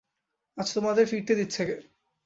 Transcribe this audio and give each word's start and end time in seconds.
আজ 0.57 0.67
তোমাকে 0.73 1.01
ফিরতে 1.05 1.33
দিচ্ছে 1.39 1.61
কে? 1.67 1.75